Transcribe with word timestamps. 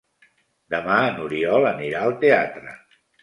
Demà 0.75 0.95
n'Oriol 1.17 1.69
anirà 1.73 2.01
al 2.09 2.17
teatre. 2.27 2.73